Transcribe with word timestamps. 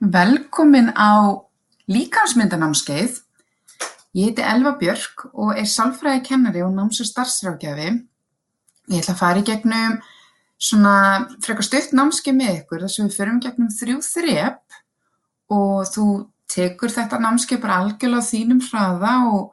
Velkomin 0.00 0.96
á 0.96 1.36
líkamsmyndanámskeið. 1.92 3.20
Ég 4.16 4.30
heiti 4.30 4.42
Elva 4.42 4.72
Björk 4.80 5.26
og 5.36 5.52
er 5.52 5.68
sálfræðikennari 5.68 6.64
og 6.64 6.72
náms- 6.72 7.02
og 7.04 7.06
starfsráðgjafi. 7.06 7.90
Ég 8.88 9.02
ætla 9.02 9.14
að 9.14 9.20
fara 9.20 9.38
í 9.38 9.44
gegnum 9.44 10.00
svona 10.58 11.28
frekar 11.44 11.64
stutt 11.68 11.92
námskeið 11.92 12.36
með 12.36 12.56
ykkur 12.62 12.80
þar 12.80 12.92
sem 12.94 13.06
við 13.08 13.18
förum 13.20 13.40
gegnum 13.44 13.68
þrjú 13.68 14.00
þrep 14.08 14.80
og 15.52 15.86
þú 15.92 16.06
tekur 16.48 16.90
þetta 16.90 17.20
námskeið 17.20 17.60
bara 17.60 17.78
algjörlega 17.84 18.24
á 18.24 18.30
þínum 18.32 18.64
hraða 18.66 19.14
og 19.30 19.52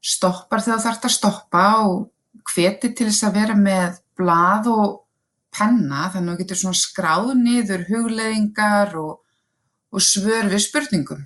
stoppar 0.00 0.60
þegar 0.60 0.78
þú 0.78 0.86
þarft 0.86 1.08
að 1.08 1.16
stoppa 1.16 1.66
og 1.88 2.10
hvetir 2.52 2.94
til 2.94 3.08
þess 3.08 3.26
að 3.26 3.36
vera 3.40 3.56
með 3.58 4.00
blað 4.16 4.68
og 4.70 5.02
penna 5.56 6.10
þannig 6.12 6.30
að 6.30 6.36
þú 6.36 6.40
getur 6.44 6.60
svona 6.62 6.80
skráð 6.84 7.32
niður 7.40 7.86
hugleiðingar 7.90 8.96
og, 9.00 9.20
og 9.92 10.02
svör 10.02 10.50
við 10.50 10.64
spurningum. 10.66 11.24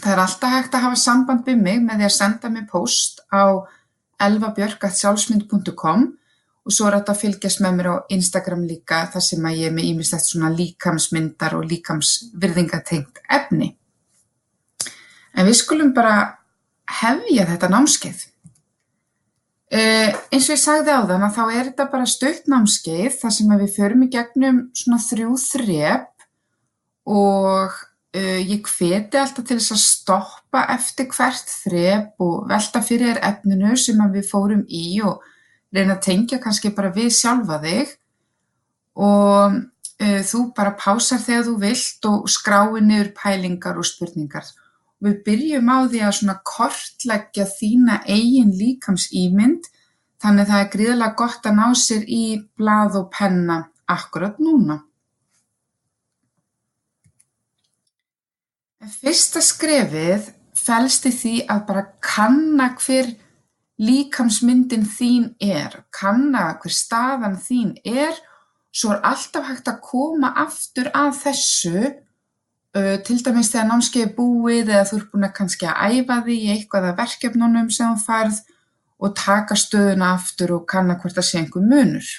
Það 0.00 0.12
er 0.12 0.22
alltaf 0.22 0.54
hægt 0.54 0.76
að 0.76 0.86
hafa 0.86 1.00
samband 1.02 1.44
við 1.48 1.60
mig 1.60 1.82
með 1.82 2.00
því 2.00 2.08
að 2.08 2.16
senda 2.16 2.50
mig 2.52 2.66
post 2.70 3.20
á 3.28 3.44
elvabjörk.sjálfsmynd.com 4.24 6.06
og 6.60 6.74
svo 6.74 6.88
er 6.88 6.98
þetta 6.98 7.14
að 7.14 7.22
fylgjast 7.24 7.62
með 7.64 7.76
mér 7.76 7.88
á 7.90 7.96
Instagram 8.16 8.64
líka 8.68 9.04
þar 9.12 9.24
sem 9.24 9.46
að 9.48 9.60
ég 9.60 9.70
er 9.70 9.76
með 9.76 9.88
ímislegt 9.90 10.26
svona 10.28 10.50
líkamsmyndar 10.54 11.56
og 11.58 11.68
líkamsvirðingatengt 11.70 13.22
efni. 13.32 13.72
En 15.34 15.48
við 15.48 15.56
skulum 15.60 15.94
bara 15.96 16.16
hefja 17.00 17.46
þetta 17.48 17.70
námskeið. 17.72 18.26
Uh, 19.70 20.10
eins 20.34 20.48
og 20.48 20.56
ég 20.56 20.62
sagði 20.64 20.94
á 20.98 21.06
þann 21.06 21.24
að 21.28 21.36
þá 21.36 21.42
er 21.46 21.66
þetta 21.68 21.90
bara 21.92 22.06
stutt 22.10 22.48
námskeið 22.50 23.12
þar 23.20 23.34
sem 23.36 23.52
við 23.54 23.76
förum 23.76 24.02
í 24.02 24.08
gegnum 24.10 24.64
svona 24.74 24.98
þrjú 25.04 25.36
þrep 25.44 26.09
og 27.08 27.72
uh, 28.16 28.40
ég 28.40 28.66
hveti 28.66 29.20
alltaf 29.20 29.46
til 29.46 29.58
þess 29.58 29.74
að 29.76 29.82
stoppa 29.84 30.66
eftir 30.74 31.08
hvert 31.14 31.52
þrep 31.64 32.24
og 32.26 32.46
velta 32.50 32.82
fyrir 32.84 33.14
þér 33.14 33.24
efninu 33.30 33.76
sem 33.78 34.00
við 34.12 34.30
fórum 34.30 34.64
í 34.68 35.00
og 35.06 35.24
reyna 35.74 35.96
að 35.96 36.06
tengja 36.08 36.40
kannski 36.42 36.72
bara 36.74 36.92
við 36.94 37.12
sjálfa 37.14 37.60
þig 37.62 37.94
og 39.00 39.60
uh, 39.60 40.22
þú 40.26 40.42
bara 40.56 40.76
pásar 40.78 41.22
þegar 41.22 41.46
þú 41.48 41.56
vilt 41.64 42.10
og 42.10 42.30
skráir 42.30 42.84
niður 42.84 43.14
pælingar 43.16 43.78
og 43.78 43.88
spurningar. 43.88 44.46
Við 45.00 45.22
byrjum 45.24 45.70
á 45.72 45.78
því 45.88 46.00
að 46.04 46.16
svona 46.18 46.40
kortleggja 46.44 47.46
þína 47.48 48.02
eigin 48.04 48.52
líkamsímynd 48.52 49.70
þannig 50.20 50.50
það 50.50 50.62
er 50.62 50.72
gríðarlega 50.74 51.16
gott 51.16 51.46
að 51.48 51.56
ná 51.56 51.66
sér 51.78 52.02
í 52.04 52.24
blað 52.58 52.98
og 53.00 53.06
penna 53.14 53.62
akkurat 53.88 54.36
núna. 54.42 54.82
Fyrsta 58.80 59.42
skrefið 59.44 60.30
felst 60.56 61.06
í 61.08 61.12
því 61.12 61.34
að 61.52 61.64
bara 61.68 61.86
kanna 62.04 62.70
hver 62.80 63.10
líkamsmyndin 63.80 64.86
þín 64.88 65.30
er, 65.40 65.82
kanna 65.92 66.50
hver 66.60 66.72
staðan 66.72 67.36
þín 67.40 67.74
er, 67.84 68.16
svo 68.72 68.94
er 68.94 69.02
alltaf 69.08 69.48
hægt 69.48 69.68
að 69.68 69.82
koma 69.84 70.32
aftur 70.44 70.92
að 70.96 71.12
þessu 71.24 71.90
Uh, 72.70 73.00
til 73.02 73.16
dæmis 73.18 73.48
þegar 73.50 73.64
námskeið 73.66 74.04
er 74.04 74.10
búið 74.14 74.68
eða 74.70 74.84
þú 74.86 74.98
ert 75.00 75.06
búin 75.10 75.26
að 75.26 75.32
kannski 75.40 75.66
að 75.66 75.94
æfa 75.96 76.18
því 76.22 76.34
eitthvað 76.52 76.84
af 76.86 76.98
verkefnunum 77.00 77.70
sem 77.74 77.96
þú 77.96 78.04
færð 78.04 78.36
og 79.02 79.14
taka 79.18 79.56
stöðuna 79.58 80.10
aftur 80.14 80.52
og 80.54 80.68
kanna 80.70 80.94
hvort 81.00 81.16
það 81.16 81.26
sé 81.26 81.40
einhver 81.40 81.64
munur. 81.66 82.10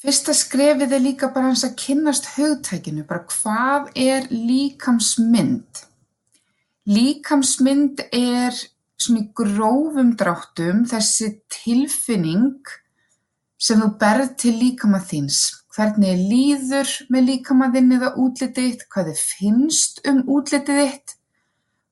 Fyrsta 0.00 0.32
skrefið 0.32 0.94
er 0.96 1.02
líka 1.04 1.28
bara 1.34 1.50
hans 1.50 1.64
að 1.66 1.76
kynnast 1.82 2.30
hugtækinu, 2.38 3.04
bara 3.04 3.26
hvað 3.28 3.90
er 4.00 4.28
líkamsmynd? 4.32 5.82
Líkamsmynd 6.88 8.06
er 8.08 8.56
svona 9.00 9.26
í 9.26 9.28
grófum 9.36 10.14
dráttum 10.16 10.86
þessi 10.88 11.34
tilfinning 11.52 12.64
sem 13.60 13.82
þú 13.82 13.90
berð 14.00 14.32
til 14.40 14.54
líkama 14.56 15.02
þíns 15.04 15.42
hvernig 15.74 16.08
þér 16.08 16.22
líður 16.30 16.92
með 17.12 17.26
líkama 17.28 17.70
þinn 17.74 17.94
eða 17.96 18.10
útlitið 18.18 18.70
þitt, 18.70 18.86
hvað 18.90 19.10
þér 19.10 19.20
finnst 19.22 20.00
um 20.08 20.22
útlitið 20.26 20.80
þitt, 20.80 21.14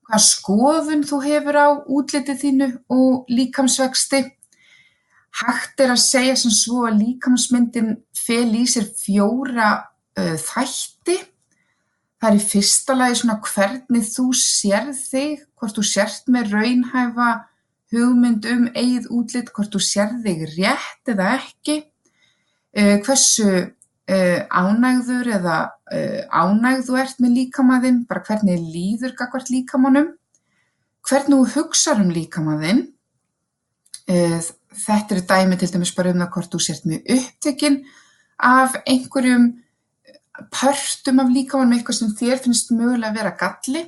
hvað 0.08 0.24
skoðun 0.26 1.04
þú 1.06 1.20
hefur 1.24 1.60
á 1.60 1.68
útlitið 1.86 2.40
þínu 2.42 2.68
og 2.96 3.30
líkamsvexti. 3.30 4.24
Hægt 5.38 5.82
er 5.84 5.92
að 5.92 6.02
segja 6.02 6.36
sem 6.38 6.52
svo 6.54 6.84
að 6.88 7.02
líkamsmyndin 7.02 7.92
fel 8.16 8.48
í 8.58 8.64
sér 8.66 8.88
fjóra 8.98 9.70
uh, 10.18 10.34
þætti. 10.34 11.18
Það 12.18 12.30
er 12.30 12.38
í 12.40 12.46
fyrsta 12.50 12.96
lagi 12.98 13.20
svona 13.20 13.36
hvernig 13.46 14.08
þú 14.08 14.26
sérð 14.34 14.98
þig, 14.98 15.44
hvort 15.54 15.78
þú 15.78 15.84
sért 15.86 16.32
með 16.34 16.54
raunhæfa 16.56 17.28
hugmynd 17.94 18.48
um 18.50 18.66
eigið 18.74 19.08
útlit, 19.14 19.52
hvort 19.54 19.70
þú 19.74 19.82
sérð 19.86 20.26
þig 20.26 20.44
rétt 20.56 21.12
eða 21.14 21.30
ekki. 21.36 21.78
Uh, 22.74 22.98
hversu 23.06 23.48
uh, 23.54 24.40
ánægður 24.50 25.34
eða 25.38 25.58
ánægð 26.34 26.82
þú 26.88 26.96
ert 27.00 27.20
með 27.22 27.36
líkamaðinn, 27.38 28.02
bara 28.10 28.24
hvernig 28.26 28.58
líður 28.74 29.14
gagvart 29.16 29.48
líkamannum, 29.54 30.10
hvernig 31.08 31.46
þú 31.46 31.62
hugsaður 31.62 32.02
um 32.08 32.10
líkamaðinn. 32.16 32.88
Þetta 34.68 35.16
eru 35.16 35.24
dæmi 35.28 35.56
til 35.58 35.70
dæmis 35.72 35.94
bara 35.96 36.12
um 36.12 36.20
það 36.22 36.34
hvort 36.34 36.52
þú 36.52 36.60
sért 36.62 36.84
mjög 36.88 37.14
upptekinn 37.14 37.78
af 38.38 38.76
einhverjum 38.86 39.48
pörtum 40.54 41.22
af 41.22 41.30
líkamannum, 41.34 41.78
eitthvað 41.78 41.98
sem 41.98 42.12
þér 42.18 42.42
finnst 42.44 42.70
mögulega 42.74 43.10
að 43.10 43.18
vera 43.18 43.38
galli. 43.40 43.84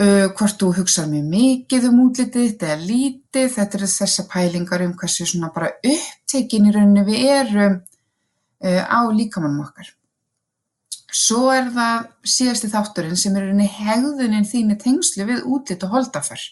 Uh, 0.00 0.30
hvort 0.38 0.56
þú 0.56 0.70
hugsaður 0.78 1.10
mjög 1.12 1.30
mikið 1.34 1.86
um 1.88 2.02
útlitið 2.06 2.44
þitt 2.46 2.62
eða 2.64 2.76
lítið, 2.88 3.48
þetta 3.56 3.78
eru 3.78 3.88
þessa 3.90 4.24
pælingar 4.30 4.84
um 4.86 4.92
hversu 4.96 5.26
svona 5.28 5.50
bara 5.52 5.72
upptekinn 5.76 6.68
í 6.70 6.74
rauninni 6.74 7.02
við 7.08 7.24
erum 7.34 7.74
uh, 7.76 8.84
á 8.86 9.00
líkamannum 9.10 9.64
okkar. 9.66 9.90
Svo 11.10 11.50
er 11.52 11.68
það 11.74 12.06
síðasti 12.36 12.70
þátturinn 12.70 13.18
sem 13.18 13.36
er 13.36 13.48
rauninni 13.48 13.66
hegðunin 13.66 14.46
þínu 14.46 14.78
tengslu 14.80 15.26
við 15.28 15.44
útlit 15.50 15.84
og 15.84 15.96
holdaför. 15.96 16.46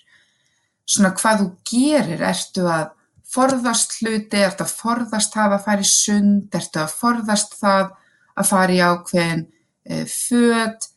Svona 0.89 1.15
hvað 1.17 1.45
þú 1.45 1.49
gerir, 1.71 2.25
ertu 2.27 2.67
að 2.69 2.91
forðast 3.29 3.99
hluti, 4.01 4.41
ertu 4.41 4.65
að 4.65 4.75
forðast 4.81 5.35
það 5.37 5.57
að 5.57 5.65
fara 5.67 5.85
í 5.85 5.91
sund, 5.91 6.47
ertu 6.57 6.83
að 6.83 6.95
forðast 7.01 7.57
það 7.61 7.91
að 8.39 8.49
fara 8.49 8.77
í 8.77 8.81
ákveðin 8.85 9.45
uh, 9.49 10.05
föt, 10.13 10.89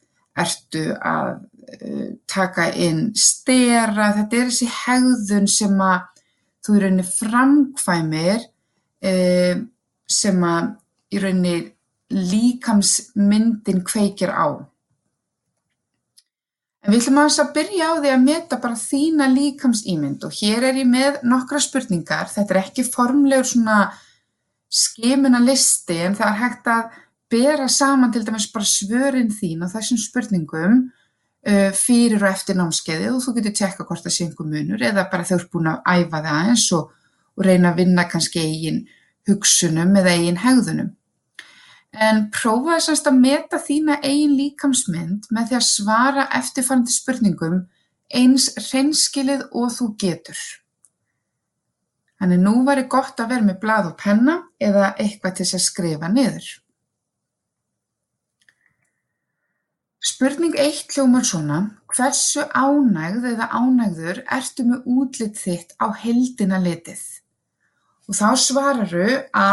ertu 0.42 0.86
að 0.96 1.34
uh, 1.42 2.08
taka 2.32 2.70
inn 2.72 3.10
stera, 3.18 4.14
þetta 4.20 4.40
er 4.40 4.50
þessi 4.52 4.70
hegðun 4.78 5.52
sem 5.52 5.84
að 5.84 6.08
þú 6.62 6.78
í 6.78 6.82
rauninni 6.86 7.08
framkvæmir 7.10 8.48
uh, 9.12 9.62
sem 10.12 10.44
að 10.48 10.74
í 11.12 11.22
rauninni 11.24 11.56
líkamsmyndin 12.12 13.84
kveikir 13.88 14.32
á. 14.36 14.71
En 16.82 16.90
við 16.90 17.04
ætlum 17.04 17.20
aðeins 17.22 17.42
að 17.44 17.52
byrja 17.56 17.88
á 17.88 17.94
því 18.02 18.12
að 18.12 18.24
meta 18.26 18.58
bara 18.62 18.78
þína 18.80 19.28
líkamsímynd 19.36 20.24
og 20.26 20.38
hér 20.40 20.66
er 20.72 20.80
ég 20.82 20.88
með 20.90 21.20
nokkra 21.30 21.60
spurningar. 21.62 22.32
Þetta 22.32 22.56
er 22.56 22.60
ekki 22.64 22.86
formlegur 22.88 23.46
svona 23.46 23.76
skimuna 24.72 25.42
listi 25.44 26.00
en 26.08 26.16
það 26.18 26.32
er 26.32 26.40
hægt 26.40 26.72
að 26.72 26.98
bera 27.32 27.68
saman 27.70 28.12
til 28.14 28.24
dæmis 28.26 28.48
bara 28.52 28.68
svörin 28.68 29.30
þín 29.34 29.62
á 29.62 29.68
þessum 29.72 30.00
spurningum 30.02 30.80
uh, 31.48 31.70
fyrir 31.76 32.24
og 32.24 32.32
eftir 32.32 32.58
námskeiði 32.58 33.12
og 33.12 33.22
þú 33.26 33.36
getur 33.38 33.56
tjekka 33.60 33.86
hvort 33.86 34.08
það 34.08 34.16
sé 34.16 34.26
einhver 34.26 34.50
munur 34.50 34.88
eða 34.88 35.06
bara 35.12 35.28
þau 35.28 35.36
eru 35.38 35.52
búin 35.54 35.70
að 35.72 35.86
æfa 35.94 36.24
það 36.26 36.50
eins 36.50 36.66
og, 36.80 36.90
og 37.38 37.46
reyna 37.46 37.72
að 37.72 37.84
vinna 37.84 38.08
kannski 38.10 38.42
eigin 38.42 38.82
hugsunum 39.30 39.94
eða 40.02 40.16
eigin 40.18 40.42
hegðunum. 40.42 40.90
En 41.92 42.30
prófaðu 42.32 42.86
semst 42.86 43.08
að 43.10 43.20
meta 43.20 43.60
þína 43.60 44.00
eigin 44.00 44.38
líkamsmynd 44.40 45.28
með 45.36 45.50
því 45.50 45.58
að 45.58 45.68
svara 45.68 46.28
eftirfarandi 46.40 46.94
spurningum 46.96 47.58
eins 48.16 48.48
hreinskilið 48.56 49.44
og 49.52 49.72
þú 49.76 49.88
getur. 50.00 50.40
Þannig 52.22 52.44
nú 52.46 52.56
væri 52.64 52.88
gott 52.88 53.20
að 53.20 53.34
vera 53.34 53.48
með 53.48 53.60
blað 53.64 53.92
og 53.92 53.96
penna 54.00 54.36
eða 54.62 54.94
eitthvað 55.02 55.40
til 55.40 55.48
að 55.50 55.64
skrifa 55.66 56.12
niður. 56.12 56.50
Spurning 60.02 60.56
eitt 60.58 60.96
hljómar 60.96 61.26
svona, 61.28 61.60
hversu 61.92 62.48
ánægð 62.58 63.28
eða 63.36 63.52
ánægður 63.54 64.24
ertu 64.34 64.64
með 64.66 64.88
útlit 64.90 65.38
þitt 65.38 65.76
á 65.78 65.94
heildina 65.94 66.58
litið? 66.62 67.02
Og 68.10 68.18
þá 68.18 68.30
svararu 68.38 69.10
A 69.38 69.52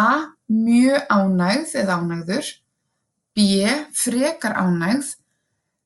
mjög 0.48 1.06
ánægð 1.12 1.74
eða 1.82 1.96
ánægður, 2.00 2.46
b 3.36 3.38
frekar 3.94 4.56
ánægð, 4.58 5.14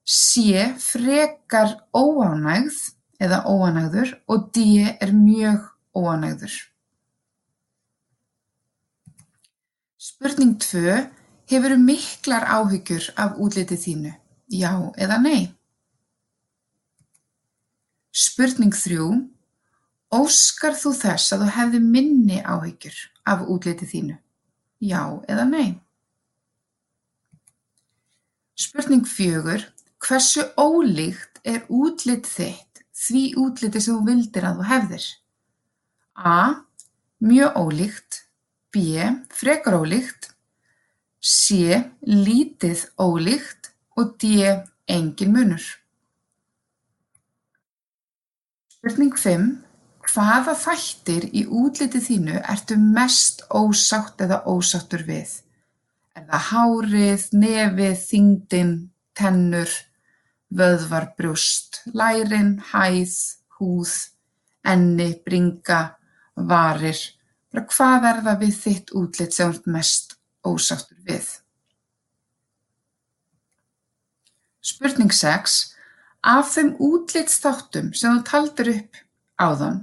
c 0.07 0.57
frekar 0.79 1.79
óánægð 1.95 2.79
eða 3.23 3.45
óánægður 3.47 4.15
og 4.27 4.51
d 4.55 4.87
er 4.99 5.11
mjög 5.13 5.67
óánægður. 5.95 6.55
Spurning 10.03 10.59
tvö, 10.59 11.03
Hefurðu 11.53 11.83
miklar 11.85 12.47
áhyggjur 12.49 13.11
af 13.21 13.35
útliti 13.37 13.77
þínu, 13.77 14.13
já 14.49 14.71
eða 14.97 15.19
nei? 15.21 15.51
Spurning 18.09 18.73
þrjú: 18.73 19.09
Óskar 20.17 20.77
þú 20.79 20.93
þess 20.97 21.35
að 21.35 21.45
þú 21.45 21.49
hefðir 21.57 21.85
minni 21.97 22.39
áhyggjur 22.41 22.97
af 23.29 23.45
útliti 23.53 23.89
þínu, 23.91 24.17
já 24.83 25.03
eða 25.31 25.47
nei? 25.47 25.69
Spurning 28.59 29.07
fjögur: 29.07 29.65
Hversu 30.03 30.45
ólíkt 30.59 31.41
er 31.47 31.65
útlit 31.71 32.27
þitt 32.27 32.83
því 33.03 33.23
útliti 33.43 33.81
sem 33.83 33.97
þú 33.97 34.07
vildir 34.11 34.47
að 34.47 34.61
þú 34.61 34.69
hefðir? 34.71 35.07
A. 36.15 36.67
Mjög 37.23 37.59
ólíkt 37.63 38.21
B. 38.75 39.07
Frekar 39.31 39.79
ólíkt 39.79 40.33
C. 41.23 41.79
Lítið 42.03 42.89
ólíkt 42.99 43.73
og 43.97 44.17
D. 44.19 44.43
Enginn 44.91 45.33
munur. 45.35 45.65
Spurning 48.75 49.15
fimm: 49.15 49.63
Hvaða 50.03 50.57
þættir 50.59 51.29
í 51.31 51.45
útliti 51.47 52.01
þínu 52.03 52.41
ertu 52.51 52.77
mest 52.81 53.45
ósátt 53.55 54.21
eða 54.25 54.43
ósáttur 54.51 55.05
við? 55.07 55.31
Er 56.19 56.27
það 56.29 56.49
hárið, 56.49 57.27
nefið, 57.39 57.95
þyngdin, 58.09 58.73
tennur, 59.17 59.71
vöðvar, 60.53 61.13
brjóst, 61.17 61.81
lærin, 61.95 62.57
hæð, 62.73 63.15
húð, 63.57 63.95
enni, 64.67 65.13
bringa, 65.25 65.95
varir? 66.35 66.99
Hvað 67.53 68.09
er 68.11 68.21
það 68.27 68.43
við 68.43 68.59
þitt 68.59 68.93
útlit 68.97 69.37
sem 69.37 69.55
ert 69.55 69.71
mest 69.71 70.17
ósáttur 70.45 70.99
við? 71.07 71.31
Spurning 74.63 75.15
sex: 75.15 75.75
Af 76.23 76.53
þeim 76.55 76.75
útlitsþáttum 76.79 77.91
sem 77.99 78.19
þú 78.19 78.27
taldir 78.29 78.75
upp 78.77 79.01
áðan, 79.43 79.81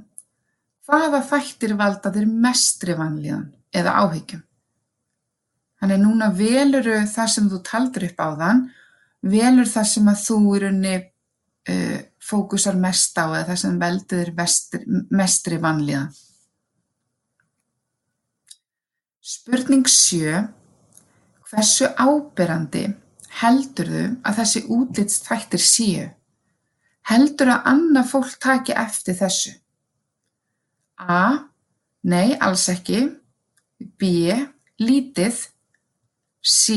hvaða 0.89 1.21
þættir 1.29 1.75
valda 1.77 2.11
þér 2.13 2.27
mestri 2.45 2.95
vanlíðan 2.97 3.49
eða 3.75 3.95
áhyggjum? 4.03 4.41
Þannig 5.79 6.01
núna 6.01 6.29
velurðu 6.35 6.97
það 7.07 7.29
sem 7.33 7.49
þú 7.51 7.59
taldir 7.63 8.05
upp 8.09 8.23
áðan, 8.25 8.63
velur 9.21 9.69
það 9.69 9.85
sem 9.93 10.09
að 10.11 10.23
þú 10.25 10.39
í 10.41 10.61
rauninni 10.63 10.95
uh, 10.99 11.99
fókusar 12.29 12.79
mest 12.79 13.19
á 13.21 13.25
eða 13.29 13.45
það 13.51 13.61
sem 13.61 13.77
veldur 13.83 14.23
þér 14.23 14.33
mestri, 14.41 14.81
mestri 15.21 15.59
vanlíðan. 15.61 16.09
Spurning 19.29 19.85
sjö: 19.87 20.41
Hversu 21.49 21.87
áberandi 22.01 22.87
heldurðu 23.39 24.05
að 24.25 24.41
þessi 24.41 24.65
útlitsþættir 24.73 25.63
séu? 25.63 26.07
Heldurðu 27.09 27.55
að 27.55 27.67
annað 27.71 28.09
fólk 28.11 28.35
taki 28.41 28.75
eftir 28.77 29.15
þessu? 29.21 29.53
A. 30.99 31.49
Nei, 32.03 32.35
alls 32.39 32.67
ekki. 32.71 33.05
B. 33.99 34.35
Lítið. 34.79 35.47
C. 36.43 36.75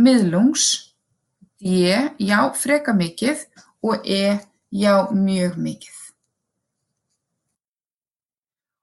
Miðlungs. 0.00 0.94
D. 1.60 1.92
Já, 2.18 2.40
frekar 2.54 2.96
mikið 2.96 3.46
og 3.84 4.04
E. 4.06 4.38
Já, 4.68 5.08
mjög 5.12 5.56
mikið. 5.56 5.94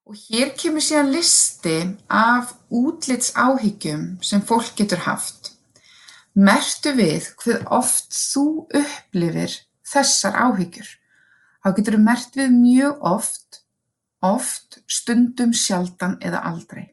Og 0.05 0.17
hér 0.29 0.51
kemur 0.57 0.83
síðan 0.85 1.11
listi 1.13 1.75
af 2.09 2.53
útlitsáhyggjum 2.69 4.19
sem 4.21 4.41
fólk 4.45 4.75
getur 4.77 5.01
haft. 5.05 5.55
Mertu 6.37 6.93
við 6.97 7.31
hver 7.41 7.63
oft 7.73 8.13
þú 8.13 8.45
upplifir 8.69 9.53
þessar 9.85 10.37
áhyggjur. 10.45 10.89
Þá 11.61 11.69
getur 11.77 11.97
þú 11.97 12.01
mert 12.05 12.37
við 12.37 12.53
mjög 12.53 13.05
oft, 13.15 13.61
oft, 14.25 14.79
stundum, 14.87 15.53
sjaldan 15.53 16.17
eða 16.23 16.43
aldrei. 16.49 16.87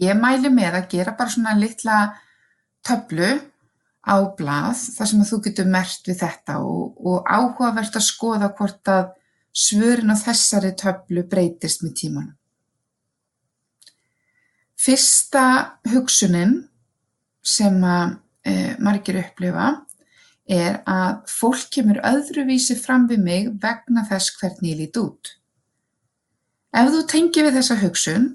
Ég 0.00 0.18
mæli 0.18 0.50
með 0.52 0.76
að 0.80 0.90
gera 0.92 1.14
bara 1.16 1.32
svona 1.32 1.56
litla 1.56 2.00
töflu 2.86 3.30
á 4.04 4.16
blað 4.36 4.82
þar 4.96 5.08
sem 5.10 5.24
þú 5.28 5.38
getur 5.46 5.70
mert 5.72 6.08
við 6.08 6.20
þetta 6.22 6.58
og, 6.64 7.00
og 7.00 7.24
áhugavert 7.28 7.96
að 7.96 8.06
skoða 8.06 8.52
hvort 8.56 8.92
að 8.92 9.10
svörin 9.52 10.12
á 10.12 10.16
þessari 10.16 10.72
töflu 10.78 11.24
breytist 11.28 11.84
með 11.84 11.96
tímanum. 12.02 12.36
Fyrsta 14.80 15.44
hugsunin 15.92 16.54
sem 17.44 17.76
að 17.84 18.14
e, 18.48 18.52
margir 18.80 19.18
upplifa 19.20 19.72
er 20.50 20.80
að 20.88 21.20
fólk 21.30 21.68
kemur 21.74 22.00
öðruvísi 22.06 22.78
fram 22.80 23.04
við 23.10 23.20
mig 23.26 23.50
vegna 23.62 24.06
þess 24.08 24.32
hvernig 24.38 24.72
ég 24.72 24.80
lít 24.80 25.00
út. 25.00 25.34
Ef 26.70 26.90
þú 26.94 27.00
tengir 27.10 27.46
við 27.48 27.56
þessa 27.58 27.76
hugsun, 27.80 28.26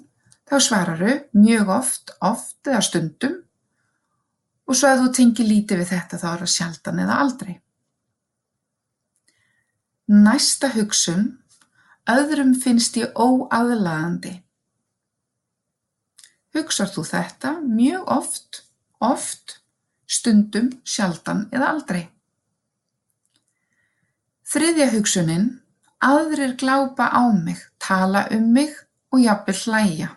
þá 0.45 0.55
svararu 0.61 1.13
mjög 1.37 1.71
oft, 1.71 2.15
oft 2.19 2.67
eða 2.67 2.81
stundum 2.83 3.37
og 4.65 4.77
svo 4.77 4.89
ef 4.89 5.01
þú 5.01 5.11
tengir 5.13 5.47
lítið 5.47 5.81
við 5.81 5.91
þetta 5.93 6.19
þá 6.21 6.27
er 6.31 6.43
það 6.43 6.51
sjaldan 6.55 7.01
eða 7.05 7.19
aldrei. 7.23 7.53
Næsta 10.05 10.69
hugsun: 10.75 11.23
Öðrum 12.09 12.53
finnst 12.61 12.97
ég 12.99 13.13
óaðlaðandi. 13.17 14.35
Hugsar 16.53 16.91
þú 16.93 17.03
þetta 17.09 17.55
mjög 17.65 18.11
oft, 18.13 18.61
oft, 19.01 19.59
stundum, 20.05 20.69
sjaldan 20.85 21.47
eða 21.51 21.71
aldrei? 21.73 22.03
Þriðja 24.45 24.91
hugsunin: 24.93 25.47
Aðrir 26.05 26.53
glápa 26.59 27.07
á 27.09 27.25
mig, 27.33 27.57
tala 27.81 28.27
um 28.35 28.51
mig 28.53 28.73
og 29.09 29.23
jafnvel 29.23 29.57
hlæja. 29.63 30.09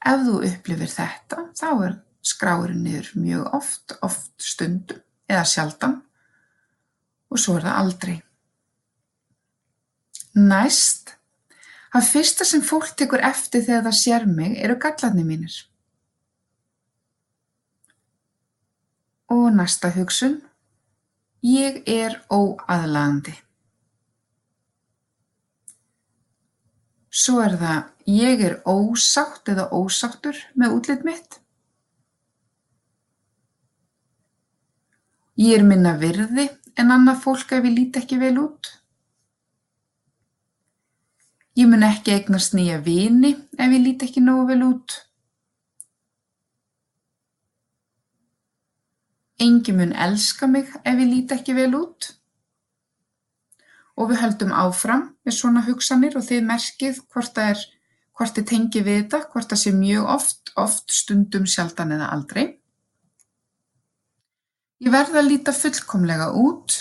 Ef 0.00 0.22
þú 0.26 0.38
upplifir 0.48 0.90
þetta 0.90 1.44
þá 1.54 1.68
er 1.86 1.94
skráirinn 2.24 2.82
niður 2.84 3.10
mjög 3.20 3.54
oft, 3.56 3.94
oft, 4.02 4.32
stundum 4.42 5.02
eða 5.30 5.44
sjaldan 5.46 6.00
og 7.30 7.38
svo 7.38 7.58
er 7.58 7.66
það 7.68 7.80
aldrei. 7.82 8.16
Næst, 10.34 11.12
það 11.92 12.08
fyrsta 12.08 12.46
sem 12.48 12.64
fólk 12.64 12.94
tekur 12.98 13.22
eftir 13.26 13.64
þegar 13.66 13.86
það 13.88 13.98
sér 14.00 14.26
mig 14.30 14.56
eru 14.58 14.78
gallarnir 14.82 15.26
mínir. 15.28 15.58
Og 19.30 19.46
næsta 19.54 19.92
hugsun, 19.94 20.40
ég 21.46 21.84
er 21.86 22.18
óaðlaðandi. 22.34 23.36
Svo 27.10 27.40
er 27.42 27.56
það, 27.58 27.86
ég 28.06 28.42
er 28.46 28.58
ósátt 28.70 29.50
eða 29.50 29.66
ósáttur 29.74 30.36
með 30.54 30.74
útlit 30.76 31.06
mitt. 31.06 31.40
Ég 35.40 35.56
er 35.58 35.64
minna 35.66 35.96
virði 35.98 36.46
en 36.78 36.92
annað 36.94 37.22
fólk 37.24 37.56
ef 37.56 37.66
ég 37.66 37.74
lít 37.74 37.98
ekki 37.98 38.18
vel 38.20 38.36
út. 38.38 38.70
Ég 41.58 41.66
mun 41.66 41.82
ekki 41.82 42.14
eignast 42.14 42.54
nýja 42.54 42.78
vini 42.84 43.34
ef 43.58 43.72
ég 43.74 43.82
lít 43.82 44.04
ekki 44.06 44.22
nógu 44.22 44.46
vel 44.52 44.62
út. 44.68 44.94
Engi 49.40 49.74
mun 49.74 49.96
elska 50.06 50.46
mig 50.46 50.70
ef 50.84 50.94
ég 50.94 51.08
lít 51.10 51.34
ekki 51.34 51.58
vel 51.58 51.74
út. 51.74 52.12
Og 54.00 54.08
við 54.08 54.22
höldum 54.22 54.54
áfram 54.56 55.10
með 55.26 55.36
svona 55.36 55.64
hugsanir 55.66 56.16
og 56.16 56.24
þið 56.24 56.46
merkið 56.48 57.02
hvort 57.12 57.34
það 57.36 57.50
er, 57.52 57.64
hvort 58.16 58.38
þið 58.38 58.46
tengi 58.48 58.84
við 58.86 59.02
þetta, 59.02 59.20
hvort 59.32 59.52
það 59.52 59.60
sé 59.62 59.72
mjög 59.76 60.08
oft, 60.14 60.52
oft, 60.56 60.86
stundum, 60.94 61.44
sjaldan 61.44 61.92
eða 61.98 62.08
aldrei. 62.14 62.46
Ég 64.80 64.94
verð 64.94 65.18
að 65.20 65.28
líta 65.28 65.52
fullkomlega 65.52 66.30
út. 66.40 66.78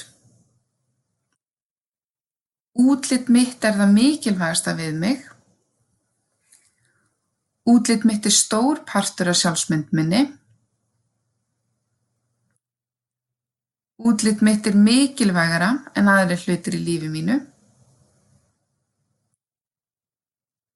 Útlit 2.79 3.27
mitt 3.27 3.65
er 3.67 3.75
það 3.75 3.95
mikilvægasta 3.97 4.75
við 4.77 4.95
mig. 5.01 5.25
Útlit 7.67 8.05
mitt 8.07 8.25
er 8.25 8.33
stór 8.33 8.79
partur 8.87 9.33
af 9.33 9.41
sjálfsmynd 9.41 9.91
minni. 9.91 10.21
Útlit 13.99 14.39
mitt 14.41 14.67
er 14.67 14.77
mikilvægara 14.79 15.69
en 15.99 16.07
aðrir 16.07 16.39
hlutir 16.45 16.77
í 16.77 16.83
lífi 16.85 17.09
mínu. 17.11 17.35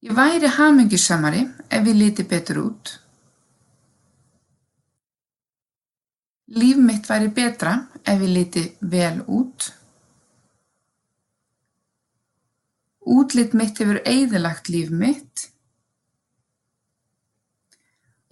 Ég 0.04 0.12
væri 0.18 0.50
hamingjusamari 0.52 1.46
ef 1.72 1.88
ég 1.88 1.96
liti 1.96 2.26
betur 2.28 2.60
út. 2.66 2.92
Líf 6.52 6.84
mitt 6.84 7.08
væri 7.08 7.32
betra 7.32 7.78
ef 8.04 8.20
ég 8.28 8.36
liti 8.36 8.66
vel 8.82 9.24
út. 9.24 9.72
Útlit 13.08 13.56
mitt 13.56 13.80
hefur 13.80 14.04
eyðilagt 14.04 14.68
líf 14.68 14.92
mitt. 14.92 15.50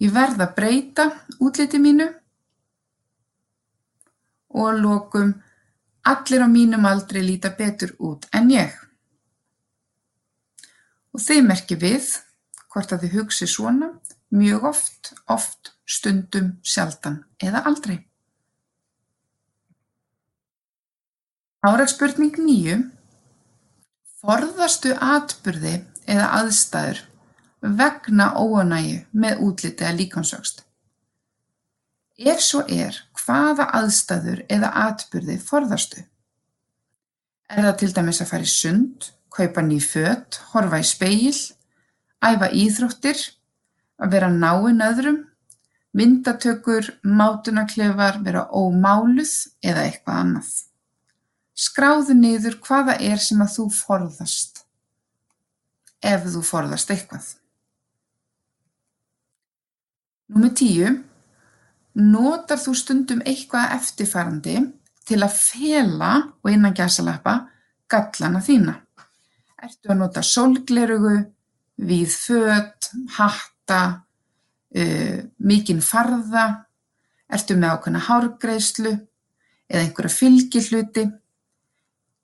Ég 0.04 0.12
verð 0.12 0.44
að 0.44 0.58
breyta 0.58 1.12
útliti 1.40 1.80
mínu 1.80 2.12
og 4.52 4.68
að 4.70 4.80
lokum 4.84 5.32
allir 6.08 6.44
á 6.44 6.48
mínum 6.50 6.86
aldri 6.88 7.22
líta 7.24 7.52
betur 7.58 7.94
út 7.98 8.26
en 8.32 8.50
ég. 8.52 8.72
Og 11.12 11.20
þið 11.20 11.42
merki 11.48 11.76
við 11.76 12.08
hvort 12.72 12.92
að 12.92 13.04
þið 13.04 13.18
hugsi 13.18 13.48
svona 13.50 13.92
mjög 14.32 14.64
oft, 14.70 15.12
oft, 15.28 15.74
stundum, 15.84 16.56
sjaldan 16.64 17.22
eða 17.42 17.66
aldrei. 17.68 18.00
Áraksspurning 21.62 22.40
níu 22.42 22.80
Forðastu 24.22 24.92
atburði 25.02 25.80
eða 26.06 26.28
aðstæður 26.38 27.00
vegna 27.78 28.28
óánægju 28.38 29.00
með 29.18 29.40
útlit 29.46 29.82
eða 29.82 29.96
líkamsvöxt? 29.98 30.62
Ef 32.20 32.42
svo 32.44 32.60
er, 32.68 32.96
hvaða 33.16 33.70
aðstæður 33.78 34.44
eða 34.52 34.70
atburði 34.84 35.38
forðastu? 35.40 36.02
Er 37.48 37.66
það 37.66 37.76
til 37.80 37.92
dæmis 37.96 38.20
að 38.20 38.30
fara 38.32 38.46
í 38.46 38.52
sund, 38.52 39.08
kaupa 39.32 39.62
ný 39.64 39.78
föt, 39.80 40.40
horfa 40.52 40.80
í 40.80 40.86
speil, 40.86 41.36
æfa 42.20 42.50
íþróttir, 42.52 43.20
að 44.02 44.12
vera 44.16 44.28
náinn 44.32 44.84
öðrum, 44.84 45.20
myndatökur, 45.96 46.88
mátunaklefar, 47.04 48.20
vera 48.24 48.46
ómáluð 48.48 49.32
eða 49.64 49.86
eitthvað 49.88 50.20
annað. 50.22 50.50
Skráðu 51.52 52.16
niður 52.16 52.58
hvað 52.64 52.90
það 52.90 53.06
er 53.08 53.22
sem 53.24 53.44
að 53.44 53.54
þú 53.56 53.66
forðast, 53.76 54.62
ef 56.00 56.28
þú 56.32 56.44
forðast 56.48 56.92
eitthvað. 56.92 57.26
Númer 60.32 60.54
tíu. 60.56 60.92
Notar 62.00 62.60
þú 62.60 62.74
stundum 62.76 63.20
eitthvað 63.26 63.74
eftirfarandi 63.76 64.56
til 65.08 65.18
að 65.20 65.36
fela 65.36 66.12
og 66.40 66.50
innan 66.52 66.76
gæsalappa 66.76 67.36
gallana 67.90 68.40
þína? 68.44 68.76
Ertu 69.62 69.92
að 69.92 69.98
nota 70.00 70.22
sólglerugu, 70.26 71.16
víð 71.86 72.14
föt, 72.16 72.88
hatta, 73.18 73.80
uh, 74.74 75.18
mikinn 75.38 75.82
farða? 75.84 76.46
Ertu 77.32 77.56
með 77.56 77.76
ákveðna 77.76 78.06
hárgreiðslu 78.08 78.92
eða 78.92 79.84
einhverja 79.84 80.16
fylgihluti? 80.16 81.06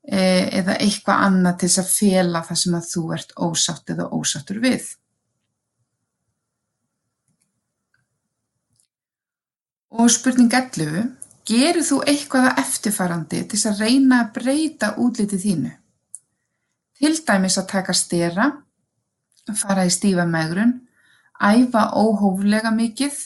eða 0.09 0.79
eitthvað 0.81 1.25
annað 1.27 1.59
til 1.61 1.69
þess 1.69 1.81
að 1.83 1.91
fela 1.93 2.41
það 2.47 2.61
sem 2.63 2.77
að 2.79 2.87
þú 2.89 3.03
ert 3.17 3.35
ósátt 3.37 3.91
eða 3.93 4.09
ósáttur 4.17 4.61
við. 4.63 4.87
Og 9.89 10.11
spurning 10.13 10.53
11. 10.53 11.15
Gerir 11.49 11.81
þú 11.81 12.03
eitthvað 12.05 12.51
að 12.51 12.59
eftirfarandi 12.61 13.39
til 13.49 13.61
að 13.71 13.79
reyna 13.81 14.19
að 14.21 14.33
breyta 14.35 14.91
útlitið 15.01 15.45
þínu? 15.45 15.71
Til 16.99 17.15
dæmis 17.25 17.57
að 17.57 17.71
taka 17.71 17.95
stera, 17.97 18.51
fara 19.57 19.87
í 19.89 19.93
stífa 19.95 20.27
megrun, 20.29 20.75
æfa 21.41 21.87
óhóflega 21.97 22.75
mikið, 22.75 23.17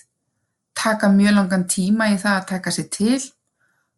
taka 0.79 1.11
mjög 1.11 1.35
langan 1.35 1.67
tíma 1.67 2.13
í 2.13 2.21
það 2.23 2.39
að 2.39 2.49
taka 2.53 2.75
sér 2.77 2.89
til, 2.95 3.19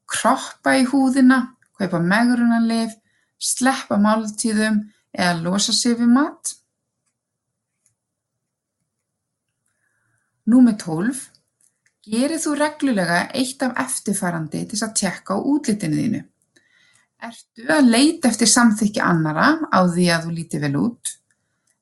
kroppa 0.08 0.78
í 0.80 0.86
húðina, 0.88 1.40
kaupa 1.76 2.00
megrunarlyf, 2.00 2.96
sleppa 3.36 4.00
máltíðum 4.00 4.80
eða 5.12 5.36
losa 5.42 5.76
sig 5.76 5.98
við 6.00 6.14
mat. 6.16 6.56
Númer 10.48 10.80
12. 10.80 11.26
Gerir 12.04 12.36
þú 12.36 12.52
reglulega 12.58 13.22
eitt 13.32 13.62
af 13.64 13.78
eftirfarandi 13.80 14.60
til 14.68 14.80
að 14.84 14.94
tjekka 15.00 15.36
á 15.36 15.38
útlitinu 15.40 15.96
þínu? 16.00 16.20
Ertu 17.24 17.68
að 17.72 17.86
leita 17.88 18.28
eftir 18.28 18.50
samþykki 18.50 19.00
annara 19.00 19.46
á 19.72 19.80
því 19.88 20.10
að 20.12 20.26
þú 20.26 20.34
líti 20.36 20.60
vel 20.60 20.74
út? 20.82 21.14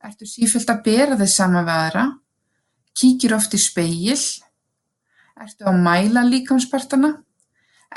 Ertu 0.03 0.29
sífælt 0.31 0.71
að 0.71 0.85
bera 0.87 1.19
þig 1.19 1.33
saman 1.33 1.67
við 1.67 1.75
aðra? 1.75 2.05
Kíkir 2.95 3.35
oft 3.35 3.57
í 3.57 3.61
speil? 3.63 4.15
Ertu 5.43 5.67
að 5.67 5.81
mæla 5.83 6.23
líkamspartana? 6.29 7.17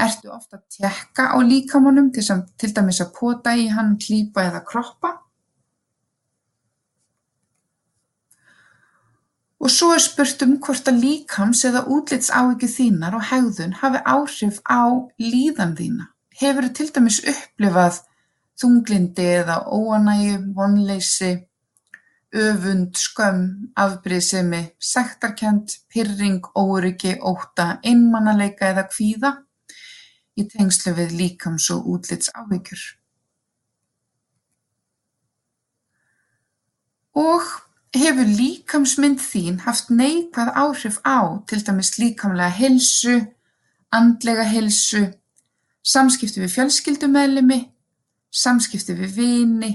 Ertu 0.02 0.34
oft 0.34 0.56
að 0.58 0.66
tékka 0.80 1.30
á 1.30 1.38
líkamanum 1.46 2.10
til 2.16 2.72
dæmis 2.74 3.04
að 3.06 3.14
pota 3.20 3.54
í 3.54 3.68
hann, 3.70 4.00
klípa 4.02 4.48
eða 4.50 4.66
kroppa? 4.66 5.14
Og 9.66 9.72
svo 9.74 9.88
er 9.96 10.02
spurt 10.04 10.44
um 10.46 10.60
hvort 10.62 10.86
að 10.92 11.00
líkams- 11.02 11.64
eða 11.66 11.88
útlitsáhyggjur 11.90 12.70
þínar 12.70 13.16
og 13.18 13.24
hegðun 13.32 13.72
hafi 13.80 14.02
áhrif 14.06 14.60
á 14.70 14.86
líðan 15.18 15.74
þína. 15.80 16.06
Hefurðu 16.38 16.74
til 16.78 16.92
dæmis 16.94 17.18
upplifað 17.32 17.98
þunglindi 18.62 19.26
eða 19.40 19.56
óánægju, 19.66 20.36
vonleysi, 20.54 21.32
öfund, 22.36 22.94
skömm, 22.94 23.74
afbrýðisemi, 23.74 24.62
sektarkennd, 24.78 25.80
pirring, 25.90 26.46
óöryggi, 26.54 27.18
ótta, 27.18 27.80
einmanaleika 27.82 28.70
eða 28.70 28.86
kvíða 28.94 29.36
í 30.38 30.46
tengslum 30.46 31.00
við 31.02 31.18
líkams- 31.24 31.72
og 31.74 31.90
útlitsáhyggjur. 31.96 32.82
Og 37.16 37.65
hefur 38.02 38.28
líkamsmynd 38.28 39.22
þín 39.24 39.62
haft 39.66 39.92
neikvæð 39.94 40.52
áhrif 40.58 40.98
á 41.06 41.40
til 41.48 41.62
dæmis 41.66 41.96
líkamlega 42.00 42.52
heilsu, 42.58 43.22
andlega 43.92 44.46
heilsu, 44.50 45.06
samskipti 45.86 46.42
við 46.44 46.54
fjölskyldumeðlimi, 46.56 47.60
samskipti 48.32 48.96
við 48.98 49.16
vini, 49.20 49.72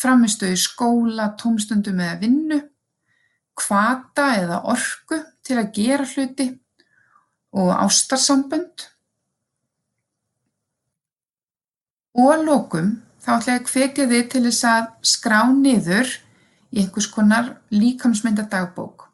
framistöðu 0.00 0.58
skóla, 0.58 1.30
tómstundum 1.40 2.02
eða 2.02 2.18
vinnu, 2.22 2.60
hvata 3.54 4.26
eða 4.40 4.60
orku 4.74 5.20
til 5.46 5.60
að 5.60 5.70
gera 5.76 6.08
hluti 6.08 6.48
og 7.54 7.70
ástarsambönd. 7.78 8.88
Og 12.18 12.30
að 12.34 12.44
lokum 12.48 12.92
þá 13.22 13.30
ætla 13.38 13.56
ég 13.56 13.62
að 13.62 13.72
hvetja 13.72 14.10
þig 14.10 14.28
til 14.32 14.44
þess 14.48 14.68
að 14.70 14.92
skrá 15.14 15.40
niður 15.54 16.10
í 16.74 16.82
einhvers 16.82 17.08
konar 17.12 17.54
líkamsmyndadagbók. 17.70 19.06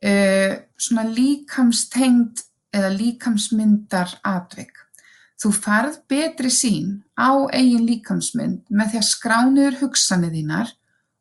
Uh, 0.00 0.56
svona 0.76 1.06
líkamstengd 1.08 2.42
eða 2.76 2.90
líkamsmyndar 2.96 4.18
atvik. 4.24 4.72
Þú 5.36 5.52
farð 5.52 6.00
betri 6.08 6.48
sín 6.52 7.00
á 7.16 7.32
eigin 7.52 7.84
líkamsmynd 7.84 8.72
með 8.72 8.92
því 8.92 9.00
að 9.00 9.08
skrá 9.10 9.38
niður 9.50 9.80
hugsanir 9.82 10.32
þínar 10.32 10.72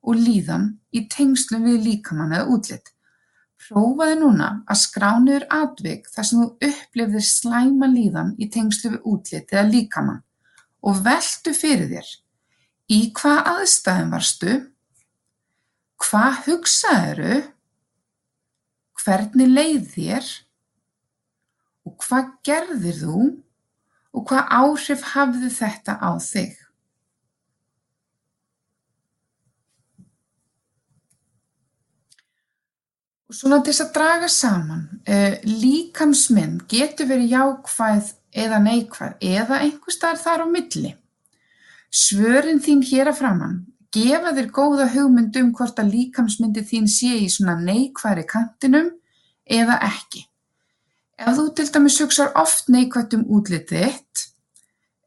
og 0.06 0.20
líðan 0.20 0.68
í 0.96 1.06
tengslum 1.12 1.66
við 1.68 1.82
líkamann 1.90 2.36
eða 2.38 2.52
útlit. 2.56 2.92
Prófaði 3.66 4.20
núna 4.22 4.50
að 4.70 4.82
skrá 4.84 5.10
niður 5.20 5.48
atvik 5.52 6.08
þar 6.14 6.28
sem 6.30 6.44
þú 6.44 6.70
upplifðir 6.70 7.26
slæma 7.28 7.90
líðan 7.92 8.36
í 8.38 8.48
tengslu 8.54 8.94
við 8.94 9.10
útlit 9.12 9.52
eða 9.56 9.66
líkamann 9.72 10.22
og 10.86 11.02
veltu 11.06 11.56
fyrir 11.58 11.90
þér 11.90 12.12
í 12.94 13.00
hvað 13.18 13.40
aðstæðum 13.56 14.12
varstu, 14.14 14.56
hvað 16.06 16.42
hugsaðiru, 16.46 17.38
hvernig 19.02 19.50
leið 19.52 19.88
þér 19.96 20.30
og 21.86 21.98
hvað 22.02 22.30
gerðir 22.46 23.02
þú 23.02 23.24
og 24.16 24.30
hvað 24.30 24.54
áhrif 24.60 25.04
hafði 25.14 25.50
þetta 25.54 25.98
á 26.02 26.12
þig. 26.22 26.54
Og 33.26 33.34
svona 33.34 33.60
til 33.66 33.74
þess 33.74 33.84
að 33.88 33.94
draga 33.98 34.28
saman, 34.30 34.84
uh, 35.10 35.34
líkamsmynd 35.44 36.68
getur 36.70 37.10
verið 37.10 37.34
jákvæð 37.34 38.12
eða 38.46 38.60
neikvæð 38.62 39.26
eða 39.26 39.62
einhvers 39.66 39.98
staðar 39.98 40.22
þar 40.22 40.46
á 40.46 40.48
milli. 40.54 40.92
Svörin 41.90 42.62
þín 42.62 42.84
hér 42.86 43.10
að 43.10 43.24
framann 43.24 43.64
gefa 43.96 44.34
þér 44.36 44.50
góða 44.54 44.88
hugmynd 44.94 45.38
um 45.40 45.52
hvort 45.56 45.80
að 45.82 45.94
líkamsmyndi 45.96 46.64
þín 46.68 46.90
sé 46.92 47.14
í 47.24 47.30
svona 47.32 47.56
neikværi 47.62 48.26
kantinum 48.30 48.92
eða 49.46 49.80
ekki. 49.88 50.26
Ef 51.16 51.38
þú 51.38 51.46
til 51.56 51.68
dæmis 51.72 52.02
hugsar 52.04 52.34
oft 52.36 52.70
neikvægt 52.74 53.16
um 53.16 53.24
útlitið 53.38 53.86
þitt 53.86 54.26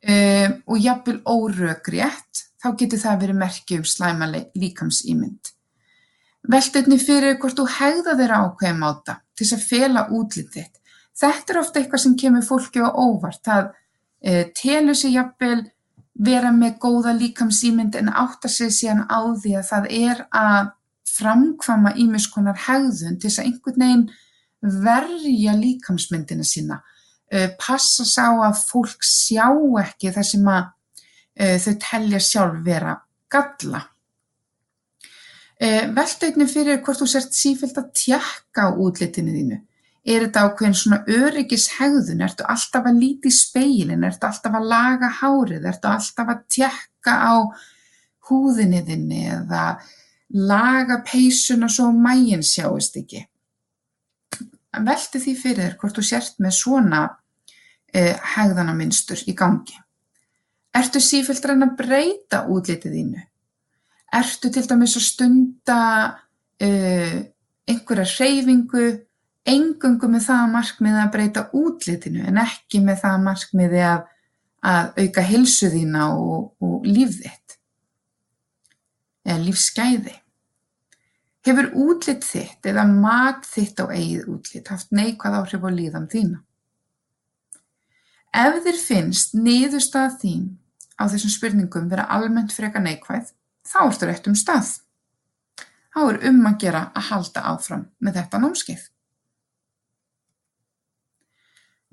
um, 0.08 0.56
og 0.72 0.80
jafnvel 0.80 1.18
órökrétt, 1.28 2.46
þá 2.58 2.68
getur 2.80 3.02
það 3.04 3.22
verið 3.26 3.40
merki 3.42 3.78
um 3.78 3.84
slæma 3.84 4.30
líkamsýmynd. 4.32 5.52
Veltu 6.48 6.80
einnig 6.80 7.04
fyrir 7.04 7.36
hvort 7.42 7.58
þú 7.58 7.68
hegða 7.76 8.16
þér 8.16 8.34
ákveðum 8.40 8.84
á 8.86 8.90
þetta 8.90 9.20
til 9.36 9.44
þess 9.44 9.56
að 9.58 9.68
fela 9.68 10.08
útlitið 10.08 10.52
þitt 10.56 10.78
Þetta 11.18 11.52
er 11.52 11.60
ofta 11.62 11.80
eitthvað 11.80 12.02
sem 12.04 12.14
kemur 12.18 12.46
fólki 12.46 12.82
á 12.82 12.88
óvart. 12.94 13.40
Það 13.42 13.70
e, 14.22 14.44
telur 14.54 14.98
sig 14.98 15.16
jafnvel 15.16 15.64
vera 16.18 16.50
með 16.54 16.78
góða 16.82 17.14
líkamsýmynd 17.18 17.96
en 17.98 18.10
áttar 18.10 18.50
sig 18.50 18.72
síðan 18.74 19.04
á 19.06 19.20
því 19.38 19.54
að 19.58 19.68
það 19.68 19.88
er 19.98 20.22
að 20.34 20.70
framkvæma 21.18 21.94
ýmiss 21.98 22.30
konar 22.30 22.58
hegðun 22.66 23.18
til 23.18 23.28
þess 23.30 23.42
að 23.42 23.50
einhvern 23.50 23.84
veginn 23.84 24.08
verja 24.84 25.54
líkamsmyndina 25.54 26.46
sína, 26.46 26.80
uh, 27.34 27.48
passa 27.60 28.06
sá 28.06 28.26
að 28.32 28.64
fólk 28.66 29.06
sjá 29.06 29.46
ekki 29.84 30.12
það 30.16 30.28
sem 30.32 30.50
að 30.50 30.66
uh, 30.66 31.56
þau 31.62 31.72
telja 31.86 32.24
sjálf 32.24 32.60
vera 32.66 32.98
galla. 33.30 33.84
Veltu 35.58 36.28
einnig 36.28 36.52
fyrir 36.52 36.76
hvort 36.86 37.00
þú 37.00 37.06
sért 37.10 37.32
sífælt 37.34 37.80
að 37.80 37.88
tjekka 37.98 38.68
útlitinu 38.78 39.32
þínu. 39.34 39.56
Er 40.08 40.24
þetta 40.24 40.44
ákveðin 40.46 40.76
svona 40.78 40.98
öryggishegðun? 41.12 42.22
Ertu 42.24 42.46
alltaf 42.48 42.86
að 42.88 43.00
líti 43.02 43.28
í 43.28 43.34
speilin? 43.36 44.06
Ertu 44.08 44.28
alltaf 44.28 44.54
að 44.56 44.68
laga 44.70 45.10
hárið? 45.20 45.66
Ertu 45.68 45.90
alltaf 45.90 46.30
að 46.32 46.44
tjekka 46.54 47.16
á 47.28 47.34
húðinni 48.28 48.80
þinni 48.86 49.24
eða 49.34 49.64
laga 50.48 51.00
peysuna 51.04 51.68
svo 51.72 51.90
mægin 51.92 52.44
sjáist 52.44 52.96
ekki? 53.00 53.24
Veltu 54.78 55.20
því 55.20 55.34
fyrir 55.36 55.64
þér 55.64 55.76
hvort 55.80 55.98
þú 55.98 56.04
sért 56.06 56.40
með 56.44 56.56
svona 56.56 57.02
eh, 57.92 58.16
hegðanamynstur 58.36 59.24
í 59.28 59.34
gangi. 59.36 59.76
Ertu 60.78 61.00
sífælt 61.02 61.44
að 61.44 61.52
reyna 61.52 61.68
að 61.68 61.76
breyta 61.80 62.44
útlitið 62.48 62.96
þínu? 62.96 63.24
Ertu 64.18 64.50
til 64.52 64.64
dæmis 64.68 64.96
að 64.96 65.04
stunda 65.04 65.80
uh, 66.64 67.16
einhverja 67.68 68.06
hreyfingu 68.08 68.84
eingöngu 69.48 70.08
með 70.10 70.28
það 70.28 70.54
markmiði 70.54 71.02
að 71.02 71.12
breyta 71.14 71.44
útlitinu 71.56 72.24
en 72.28 72.40
ekki 72.42 72.80
með 72.84 73.02
það 73.02 73.18
markmiði 73.26 73.82
að, 73.88 74.06
að 74.72 75.02
auka 75.02 75.26
hilsu 75.32 75.70
þína 75.72 76.08
og, 76.14 76.48
og 76.64 76.88
líf 76.88 77.14
þitt 77.18 77.58
eða 79.28 79.38
lífsgæði. 79.44 80.16
Hefur 81.48 81.70
útlit 81.80 82.26
þitt 82.26 82.66
eða 82.68 82.84
mat 82.88 83.46
þitt 83.48 83.80
á 83.80 83.84
eigið 83.88 84.28
útlit 84.34 84.68
haft 84.72 84.92
neikvæð 84.92 85.38
áhrif 85.38 85.64
á 85.64 85.70
líðan 85.72 86.08
þína? 86.12 86.42
Ef 88.38 88.58
þér 88.64 88.80
finnst 88.82 89.36
niðurstað 89.36 90.18
þín 90.22 90.44
á 91.00 91.08
þessum 91.08 91.32
spurningum 91.32 91.88
vera 91.88 92.08
almennt 92.12 92.52
freka 92.52 92.82
neikvæð, 92.82 93.32
þá 93.64 93.80
ertu 93.86 94.08
rétt 94.08 94.28
um 94.28 94.36
stað. 94.36 94.76
Þá 95.94 96.00
er 96.04 96.20
um 96.30 96.44
að 96.50 96.58
gera 96.64 96.82
að 96.92 97.08
halda 97.08 97.44
áfram 97.52 97.86
með 98.04 98.20
þetta 98.20 98.40
námskeið. 98.42 98.84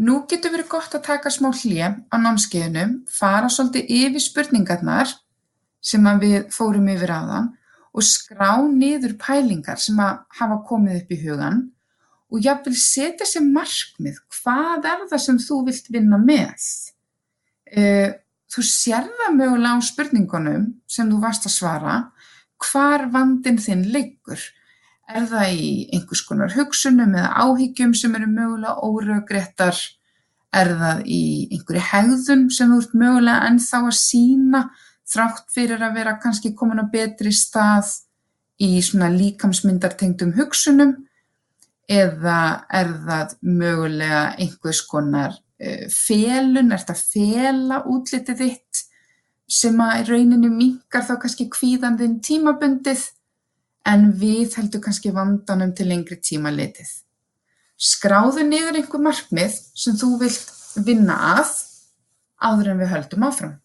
Nú 0.03 0.25
getur 0.27 0.51
verið 0.51 0.71
gott 0.73 0.95
að 0.97 1.05
taka 1.07 1.31
smá 1.31 1.53
hlé 1.55 1.85
á 2.11 2.15
námskeiðinu, 2.19 3.05
fara 3.07 3.47
svolítið 3.47 3.93
yfir 3.95 4.23
spurningarnar 4.23 5.13
sem 5.79 6.09
við 6.19 6.49
fórum 6.51 6.89
yfir 6.91 7.13
áðan 7.15 7.53
og 7.95 8.03
skrá 8.03 8.57
niður 8.67 9.15
pælingar 9.21 9.79
sem 9.79 10.01
hafa 10.01 10.57
komið 10.67 10.99
upp 10.99 11.15
í 11.15 11.21
hugan 11.21 11.61
og 12.27 12.43
jafnvel 12.43 12.75
setja 12.75 13.27
sér 13.29 13.45
markmið. 13.47 14.19
Hvað 14.35 14.89
er 14.91 15.05
það 15.13 15.23
sem 15.23 15.39
þú 15.39 15.61
vilt 15.69 15.87
vinna 15.93 16.19
með? 16.19 16.67
Uh, 17.71 18.11
þú 18.51 18.65
sér 18.67 19.07
það 19.21 19.39
mögulega 19.39 19.79
á 19.79 19.87
spurningunum 19.87 20.67
sem 20.91 21.07
þú 21.11 21.21
varst 21.23 21.47
að 21.47 21.55
svara, 21.55 21.95
hvar 22.59 23.07
vandin 23.13 23.61
þinn 23.61 23.87
liggur. 23.95 24.41
Er 25.05 25.27
það 25.29 25.51
í 25.53 25.65
einhvers 25.93 26.24
konar 26.25 26.53
hugsunum 26.55 27.13
eða 27.13 27.45
áhyggjum 27.45 27.93
sem 27.97 28.15
eru 28.17 28.25
mögulega 28.31 28.74
óröggréttar? 28.88 29.77
Er 30.55 30.71
það 30.79 31.03
í 31.05 31.24
einhverju 31.53 31.83
hegðun 31.91 32.45
sem 32.53 32.71
þú 32.71 32.79
ert 32.81 32.95
mögulega 32.97 33.50
ennþá 33.51 33.81
að 33.85 33.97
sína 34.00 34.62
þrátt 35.05 35.51
fyrir 35.53 35.83
að 35.85 36.00
vera 36.00 36.15
kannski 36.24 36.55
komin 36.57 36.81
á 36.81 36.85
betri 36.89 37.33
stað 37.35 37.91
í 38.57 38.79
svona 38.81 39.12
líkamsmyndartengdum 39.13 40.33
hugsunum? 40.39 40.95
Eða 41.85 42.65
er 42.74 42.89
það 43.05 43.35
mögulega 43.45 44.23
einhvers 44.41 44.82
konar 44.89 45.36
uh, 45.38 45.86
felun, 45.93 46.73
er 46.73 46.82
þetta 46.82 46.97
fela 46.97 47.84
útlitið 47.86 48.41
þitt 48.41 48.82
sem 49.45 49.77
að 49.86 49.99
í 49.99 50.08
rauninu 50.10 50.49
minkar 50.49 51.06
þá 51.06 51.19
kannski 51.21 51.45
kvíðandinn 51.53 52.17
tímabundið 52.25 53.06
en 53.86 54.10
við 54.19 54.56
heldur 54.60 54.82
kannski 54.84 55.13
vandanum 55.13 55.74
til 55.78 55.89
lengri 55.91 56.17
tíma 56.21 56.52
litið. 56.54 56.89
Skráðu 57.76 58.45
niður 58.48 58.80
einhver 58.80 59.04
markmið 59.04 59.60
sem 59.76 59.98
þú 60.00 60.15
vilt 60.21 60.52
vinna 60.88 61.17
að 61.36 61.52
áður 62.39 62.71
en 62.74 62.82
við 62.82 62.91
höldum 62.93 63.28
áfram. 63.28 63.56